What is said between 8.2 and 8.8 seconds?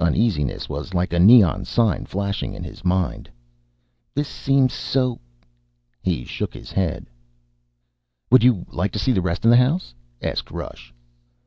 "Would you